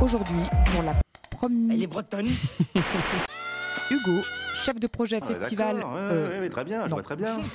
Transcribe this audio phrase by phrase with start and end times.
[0.00, 0.42] Aujourd'hui,
[0.72, 0.94] pour la
[1.30, 1.74] première.
[1.74, 2.26] Elle est bretonne
[3.90, 4.20] Hugo,
[4.54, 5.76] chef de projet Ah, festival.
[5.76, 7.38] ouais, euh, très bien, je vois très bien.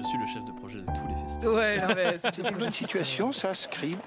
[0.00, 1.54] Je suis le chef de projet de tous les festivals.
[1.54, 3.98] Ouais, non, mais C'est une bonne situation, ça, Scribe.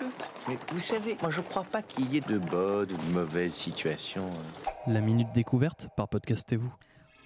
[0.47, 3.53] Mais vous savez, moi je crois pas qu'il y ait de bonnes ou de mauvaises
[3.53, 4.29] situations.
[4.87, 6.73] La minute découverte par Podcastez-vous.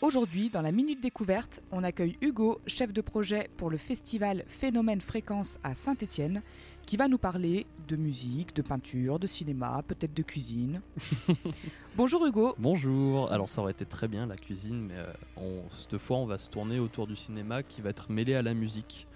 [0.01, 5.01] Aujourd'hui, dans la Minute Découverte, on accueille Hugo, chef de projet pour le festival Phénomène
[5.01, 6.43] Fréquence à Saint-Étienne,
[6.85, 10.81] qui va nous parler de musique, de peinture, de cinéma, peut-être de cuisine.
[11.95, 12.53] Bonjour Hugo.
[12.59, 13.31] Bonjour.
[13.31, 16.37] Alors ça aurait été très bien la cuisine, mais euh, on- cette fois on va
[16.37, 19.07] se tourner autour du cinéma qui va être mêlé à la musique.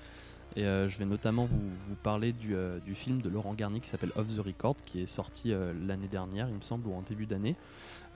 [0.55, 3.89] Et euh, je vais notamment vous, parler du, euh, du film de Laurent Garnier qui
[3.89, 7.01] s'appelle Off the Record, qui est sorti euh, l'année dernière, il me semble, ou en
[7.01, 7.55] début d'année.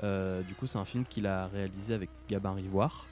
[0.02, 3.06] Du coup, c'est un film qu'il a réalisé avec Gabin Rivoire.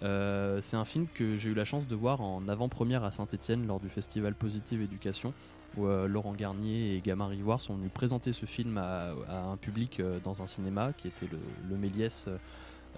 [0.00, 3.78] C'est un film que j'ai eu la chance de voir en avant-première à Saint-Etienne lors
[3.78, 5.34] du festival Positive Éducation,
[5.76, 10.42] où Laurent Garnier et Gabin Rivoire sont venus présenter ce film à, un public dans
[10.42, 11.38] un cinéma qui était le,
[11.68, 12.28] le Méliès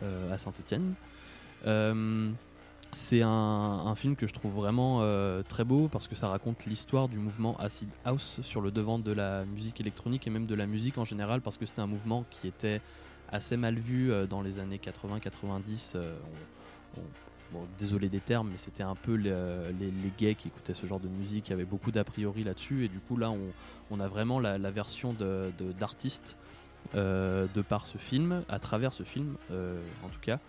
[0.02, 0.94] à Saint-Etienne.
[2.92, 7.08] C'est un, film que je trouve vraiment euh, très beau parce que ça raconte l'histoire
[7.08, 10.66] du mouvement Acid House sur le devant de la musique électronique et même de la
[10.66, 12.80] musique en général parce que c'était un mouvement qui était
[13.30, 15.92] assez mal vu euh, dans les années 80-90.
[15.96, 16.16] euh,
[16.96, 17.04] on- on-
[17.52, 19.32] bon, désolé des termes, mais c'était un peu les,
[20.18, 21.48] gays qui écoutaient ce genre de musique.
[21.48, 22.84] Il y avait beaucoup d'a priori là-dessus.
[22.84, 23.32] Et du coup, là,
[23.90, 25.14] on, a vraiment la, version
[25.78, 26.38] d'artiste
[26.94, 30.40] de par ce film, à travers ce film, en tout cas.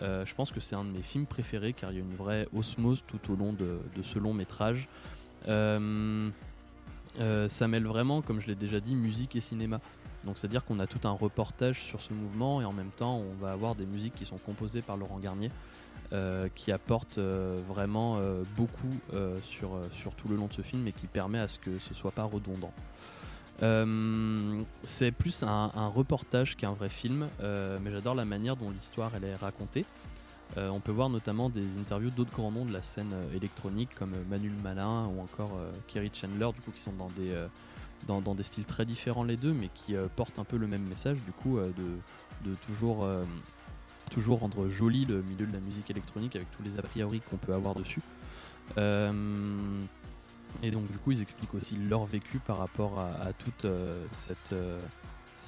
[0.00, 2.14] Euh, je pense que c'est un de mes films préférés car il y a une
[2.14, 4.88] vraie osmose tout au long de, ce long métrage.
[5.48, 6.30] Euh,
[7.20, 9.80] euh, ça mêle vraiment, comme je l'ai déjà dit, musique et cinéma.
[10.24, 13.34] Donc c'est-à-dire qu'on a tout un reportage sur ce mouvement et en même temps on
[13.44, 15.50] va avoir des musiques qui sont composées par Laurent Garnier
[16.54, 18.20] qui apportent vraiment
[18.54, 18.94] beaucoup
[19.42, 21.94] sur, sur tout le long de ce film et qui permet à ce que ce
[21.94, 22.72] soit pas redondant.
[23.62, 29.12] Euh, c'est plus un, reportage qu'un vrai film, euh, mais j'adore la manière dont l'histoire
[29.16, 29.84] elle est racontée.
[30.56, 34.14] Euh, on peut voir notamment des interviews d'autres grands noms de la scène électronique comme
[34.28, 35.52] Manu le Malin ou encore
[35.86, 37.34] Kerry Chandler, du coup qui sont dans des,
[38.06, 41.18] dans, des styles très différents les deux, mais qui portent un peu le même message
[41.24, 43.06] du coup de, de toujours,
[44.10, 47.38] toujours rendre joli le milieu de la musique électronique avec tous les a priori qu'on
[47.38, 48.02] peut avoir dessus.
[50.62, 54.54] Et donc du coup ils expliquent aussi leur vécu par rapport à, toute euh, cette,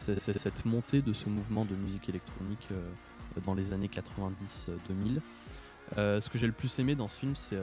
[0.09, 2.81] euh, cette, montée de ce mouvement de musique électronique euh,
[3.45, 5.21] dans les années 90-2000.
[5.99, 7.59] Euh, ce que j'ai le plus aimé dans ce film, c'est,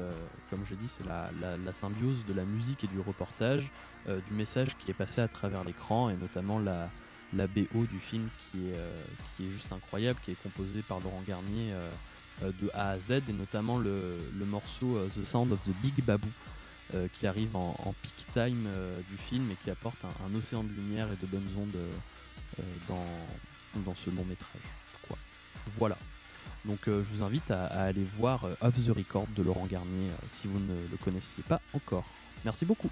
[0.50, 3.72] comme je dis, c'est la, symbiose de la musique et du reportage,
[4.07, 6.90] du message qui est passé à travers l'écran, et notamment la,
[7.34, 11.74] BO du film qui est, juste incroyable, qui est composée par Laurent Garnier
[12.41, 16.30] de A à Z, et notamment le, le morceau The Sound of the Big Baboo,
[16.94, 20.69] euh, qui arrive en, peak time euh, du film et qui apporte un, océan de
[20.69, 24.62] lumière et de bonnes ondes euh, dans, dans ce long métrage.
[25.78, 25.97] Voilà.
[26.66, 30.47] Donc je vous invite à, à aller voir Off the Record de Laurent Garnier si
[30.47, 32.06] vous ne le connaissiez pas encore.
[32.44, 32.90] Merci beaucoup.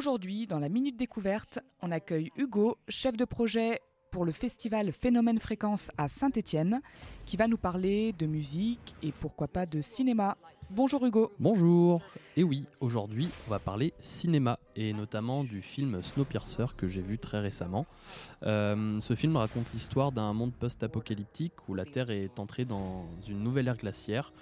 [0.00, 5.38] Aujourd'hui, dans la Minute Découverte, on accueille Hugo, chef de projet pour le festival Phénomène
[5.38, 6.80] Fréquence à Saint-Étienne,
[7.26, 10.38] qui va nous parler de musique et pourquoi pas de cinéma.
[10.70, 11.32] Bonjour Hugo.
[11.38, 12.00] Bonjour
[12.34, 17.18] Et oui, aujourd'hui on va parler cinéma et notamment du film Snowpiercer que j'ai vu
[17.18, 17.84] très récemment.
[18.44, 23.42] Euh, ce film raconte l'histoire d'un monde post-apocalyptique où la Terre est entrée dans une
[23.42, 24.32] nouvelle ère glaciaire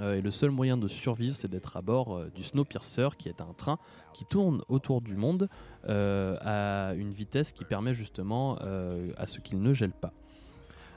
[0.00, 3.40] et le seul moyen de survivre c'est d'être à bord euh, du Snowpiercer qui est
[3.40, 3.78] un train
[4.14, 5.48] qui tourne autour du monde
[5.88, 10.12] euh, à une vitesse qui permet justement euh, à ce qu'il ne gèle pas.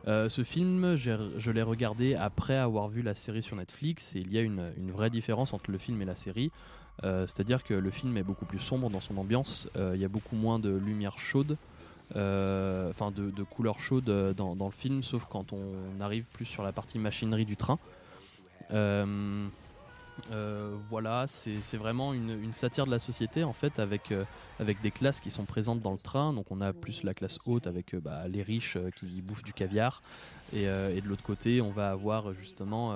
[0.08, 4.32] Euh, ce film, je l'ai regardé après avoir vu la série sur Netflix et il
[4.32, 6.52] y a une, vraie différence entre le film et la série.
[7.04, 10.06] Euh, C'est-à-dire que le film est beaucoup plus sombre dans son ambiance, euh, il y
[10.06, 11.58] a beaucoup moins de lumière chaude,
[12.16, 16.26] euh, enfin de, de couleurs chaudes euh, dans, dans le film, sauf quand on arrive
[16.34, 17.80] plus sur la partie machinerie du train.
[18.74, 19.48] Euh,
[20.32, 24.24] euh, voilà, c'est vraiment une, satire de la société en fait, avec, euh,
[24.60, 26.34] avec des classes qui sont présentes dans le train.
[26.34, 30.02] Donc on a plus la classe haute avec bah, les riches qui bouffent du caviar,
[30.54, 32.94] et, de l'autre côté, on va avoir justement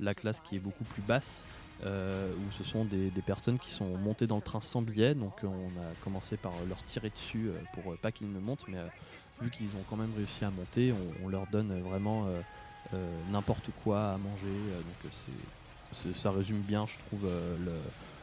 [0.00, 1.46] la classe qui est beaucoup plus basse,
[1.84, 5.14] où ce sont des, personnes qui sont montées dans le train sans billet.
[5.14, 8.78] Donc on a commencé par leur tirer dessus pour pas qu'ils ne montent, mais
[9.40, 10.92] vu qu'ils ont quand même réussi à monter,
[11.24, 12.26] on, leur donne vraiment
[13.30, 14.46] n'importe quoi à manger.
[14.46, 15.32] euh, donc euh, c'est
[16.14, 17.56] ça résume bien, je trouve, euh,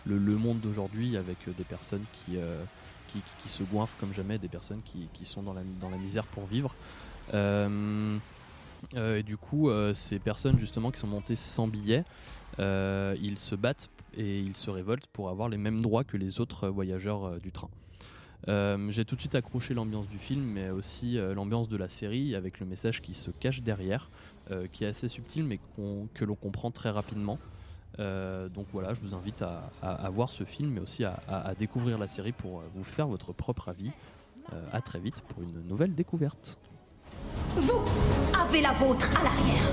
[0.05, 2.63] le, monde d'aujourd'hui avec euh, des personnes qui, euh,
[3.45, 6.73] se goinfrent comme jamais, des personnes qui, sont dans la, dans la misère pour vivre.
[7.33, 12.03] et du coup, ces personnes justement qui sont montées sans billets,
[12.57, 16.69] ils se battent et ils se révoltent pour avoir les mêmes droits que les autres
[16.69, 17.69] voyageurs du train.
[18.47, 22.59] J'ai tout de suite accroché l'ambiance du film, mais aussi l'ambiance de la série, avec
[22.59, 24.09] le message qui se cache derrière,
[24.71, 25.59] qui est assez subtil, mais
[26.13, 27.39] que l'on comprend très rapidement.
[27.99, 32.07] Euh, donc voilà, je vous invite à, voir ce film, mais aussi à, découvrir la
[32.07, 33.91] série pour euh, vous faire votre propre avis.
[34.51, 36.59] Euh, à très vite pour une nouvelle découverte.
[37.55, 37.81] Vous
[38.37, 39.63] avez la vôtre à l'arrière.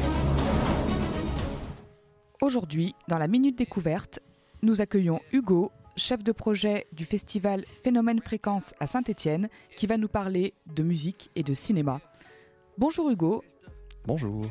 [2.41, 4.21] Aujourd'hui, dans la Minute Découverte,
[4.63, 10.09] nous accueillons Hugo, chef de projet du festival Phénomène Fréquence à Saint-Étienne, qui va nous
[10.09, 12.01] parler de musique et de cinéma.
[12.79, 13.45] Bonjour Hugo.
[14.07, 14.45] Bonjour.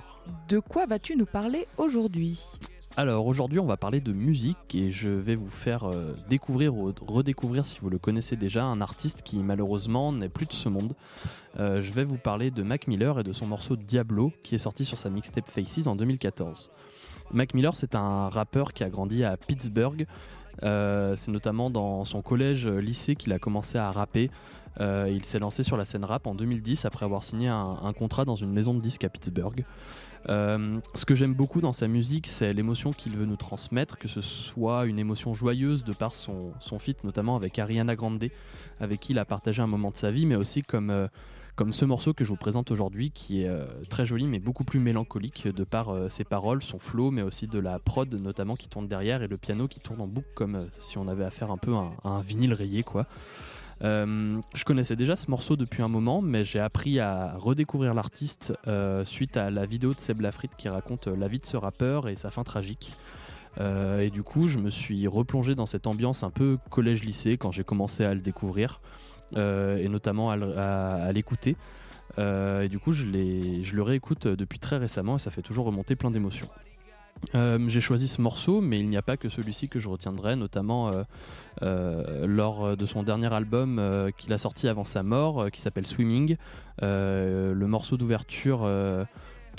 [0.48, 2.40] De quoi vas-tu nous parler aujourd'hui?
[2.98, 6.92] Alors aujourd'hui on va parler de musique et je vais vous faire euh, découvrir ou
[7.08, 10.96] redécouvrir si vous le connaissez déjà un artiste qui malheureusement n'est plus de ce monde.
[11.60, 14.60] Euh, je vais vous parler de Mac Miller et de son morceau Diablo qui est
[14.60, 16.72] sorti sur sa mixtape Faces en 2014.
[17.32, 20.06] Mac Miller c'est un rappeur qui a grandi à Pittsburgh.
[20.64, 24.30] Euh, c'est notamment dans son collège lycée qu'il a commencé à rapper.
[24.80, 28.36] il s'est lancé sur la scène rap en 2010 après avoir signé un, contrat dans
[28.36, 29.66] une maison de disques à Pittsburgh.
[30.28, 34.08] Euh, ce que j'aime beaucoup dans sa musique, c'est l'émotion qu'il veut nous transmettre, que
[34.08, 38.24] ce soit une émotion joyeuse de par son, son feat, notamment avec Ariana Grande,
[38.80, 41.08] avec qui il a partagé un moment de sa vie, mais aussi comme, euh,
[41.60, 44.64] comme ce morceau que je vous présente aujourd'hui, qui est euh, très joli, mais beaucoup
[44.64, 48.70] plus mélancolique de par ses paroles, son flow, mais aussi de la prod, notamment qui
[48.70, 51.58] tourne derrière, et le piano qui tourne en boucle, comme si on avait affaire un
[51.58, 53.08] peu à un, vinyle rayé, quoi.
[53.84, 58.54] Euh, je connaissais déjà ce morceau depuis un moment, mais j'ai appris à redécouvrir l'artiste
[58.68, 61.58] euh, suite à la vidéo de Seb Lafrite qui raconte euh, la vie de ce
[61.58, 62.94] rappeur et sa fin tragique.
[63.60, 67.66] et du coup, je me suis replongé dans cette ambiance un peu collège-lycée quand j'ai
[67.66, 68.80] commencé à le découvrir
[69.36, 71.56] et notamment à, l'écouter.
[72.18, 75.96] et du coup, je, je le réécoute depuis très récemment et ça fait toujours remonter
[75.96, 76.48] plein d'émotions.
[77.36, 80.36] Euh, j'ai choisi ce morceau, mais il n'y a pas que celui-ci que je retiendrai,
[80.36, 81.04] notamment euh,
[81.62, 83.82] euh, lors de son dernier album
[84.18, 86.38] qu'il a sorti avant sa mort, qui s'appelle Swimming.
[86.82, 88.68] le morceau d'ouverture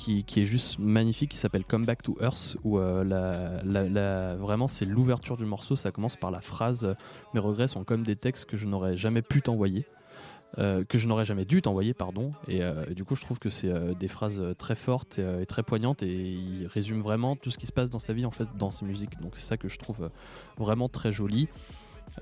[0.01, 5.45] qui, est juste magnifique, qui s'appelle Come Back to Earth, où vraiment c'est l'ouverture du
[5.45, 5.77] morceau.
[5.77, 6.97] Ça commence par la phrase
[7.35, 9.85] Mes regrets sont comme des textes que je n'aurais jamais pu t'envoyer.
[10.59, 12.33] Euh, que je n'aurais jamais dû t'envoyer, pardon.
[12.49, 15.63] Et, euh, du coup, je trouve que c'est euh, des phrases très fortes et, très
[15.63, 18.49] poignantes et il résume vraiment tout ce qui se passe dans sa vie en fait
[18.59, 19.21] dans ses musiques.
[19.21, 20.11] Donc c'est ça que je trouve
[20.59, 21.49] vraiment très joli.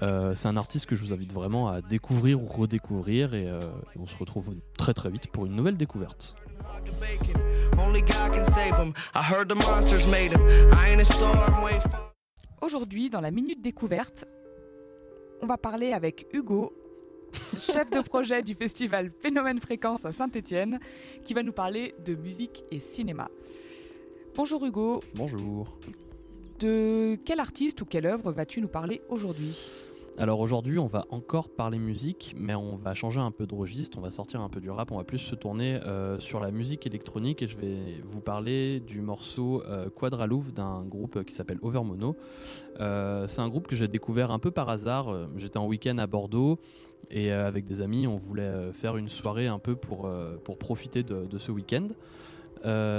[0.00, 3.48] c'est un artiste que je vous invite vraiment à découvrir ou redécouvrir et,
[3.98, 6.36] on se retrouve très très vite pour une nouvelle découverte.
[12.60, 14.24] Aujourd'hui, dans la Minute Découverte,
[15.40, 16.72] on va parler avec Hugo
[17.58, 20.80] chef de projet du festival Phénomène Fréquence à Saint-Étienne,
[21.24, 23.28] qui va nous parler de musique et cinéma.
[24.34, 25.00] Bonjour Hugo.
[25.14, 25.78] Bonjour.
[26.58, 29.70] De quel artiste ou quelle œuvre vas-tu nous parler aujourd'hui?
[30.18, 33.98] Alors aujourd'hui, on va encore parler musique, mais on va changer un peu de registre,
[33.98, 36.50] on va sortir un peu du rap, on va plus se tourner euh, sur la
[36.50, 41.58] musique électronique et je vais vous parler du morceau euh, Quadralouf d'un groupe qui s'appelle
[41.62, 42.16] Overmono.
[42.80, 45.14] Euh, c'est un groupe que j'ai découvert un peu par hasard.
[45.36, 46.58] J'étais en week-end à Bordeaux
[47.12, 50.10] et avec des amis, on voulait faire une soirée un peu pour,
[50.58, 51.86] profiter de, ce week-end.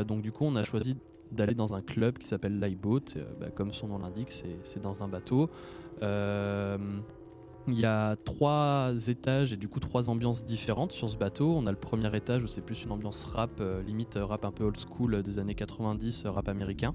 [0.05, 0.95] donc du coup, on a choisi
[1.33, 3.19] d'aller dans un club qui s'appelle Lifeboat.
[3.41, 4.31] Bah, comme son nom l'indique,
[4.63, 5.49] c'est dans un bateau.
[6.01, 6.77] Euh,
[7.71, 11.53] il y a trois étages et du coup trois ambiances différentes sur ce bateau.
[11.55, 14.51] On a le premier étage où c'est plus une ambiance rap, euh, limite rap un
[14.51, 16.93] peu old school des années 90, rap américain.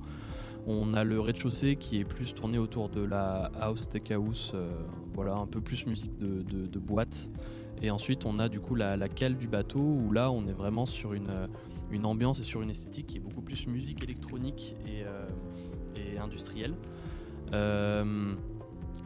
[0.67, 4.71] On a le rez-de-chaussée qui est plus tourné autour de la house, tech house, euh,
[5.13, 7.31] voilà, un peu plus musique de, boîte.
[7.83, 10.87] Et ensuite on a du coup la, cale du bateau où là on est vraiment
[10.87, 11.31] sur une,
[12.03, 16.75] ambiance et sur une esthétique qui est beaucoup plus musique électronique et industrielle.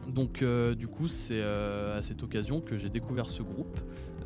[0.07, 3.79] Donc euh, du coup c'est euh, à cette occasion que j'ai découvert ce groupe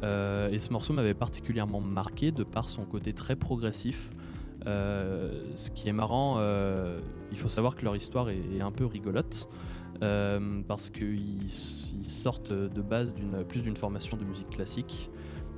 [0.03, 4.11] euh, et ce morceau m'avait particulièrement marqué de par son côté très progressif.
[4.65, 6.39] ce qui est marrant,
[7.31, 9.49] il faut savoir que leur histoire est, un peu rigolote
[9.99, 13.13] parce qu'ils sortent de base
[13.47, 15.09] plus d'une formation de musique classique.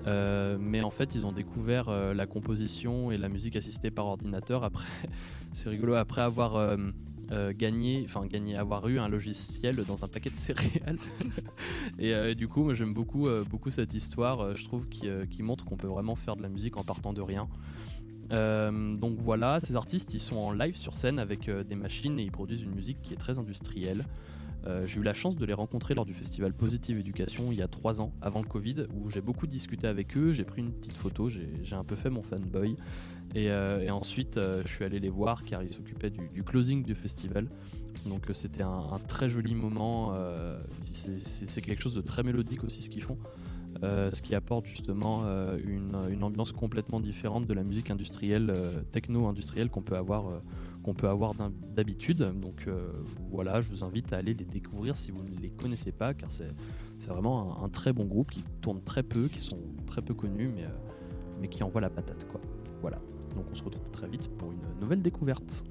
[0.05, 4.88] mais en fait, ils ont découvert la composition et la musique assistée par ordinateur après.
[5.53, 6.77] c'est rigolo après avoir
[7.53, 10.98] gagner, enfin gagner, avoir eu un logiciel dans un paquet de céréales.
[12.00, 14.55] et euh, du coup, moi j'aime beaucoup, euh, beaucoup cette histoire.
[14.55, 17.48] je trouve qui, montre qu'on peut vraiment faire de la musique en partant de rien.
[18.29, 22.32] donc voilà, ces artistes ils sont en live sur scène avec des machines et ils
[22.32, 24.05] produisent une musique qui est très industrielle.
[24.67, 27.62] Euh, j'ai eu la chance de les rencontrer lors du festival Positive Éducation il y
[27.62, 30.72] a trois ans, avant le Covid, où j'ai beaucoup discuté avec eux, j'ai pris une
[30.72, 32.75] petite photo, j'ai un peu fait mon fanboy.
[33.34, 37.48] Et, et ensuite, je suis allé les voir car ils s'occupaient du, closing du festival.
[38.05, 40.13] Donc c'était un, très joli moment.
[40.84, 43.17] c'est quelque chose de très mélodique aussi ce qu'ils font.
[43.84, 48.81] Euh, ce qui apporte justement euh, une, ambiance complètement différente de la musique industrielle, euh,
[48.91, 50.39] techno-industrielle qu'on peut avoir,
[50.85, 51.33] qu'on peut avoir
[51.75, 52.19] d'habitude.
[52.19, 52.67] Donc
[53.31, 56.31] voilà, je vous invite à aller les découvrir si vous ne les connaissez pas, car
[56.31, 56.53] c'est
[57.07, 60.65] vraiment un, très bon groupe qui tourne très peu, qui sont très peu connus, mais,
[61.41, 62.27] mais qui envoie la patate.
[62.29, 62.39] Quoi.
[62.81, 63.01] Voilà,
[63.35, 65.63] donc on se retrouve très vite pour une nouvelle découverte.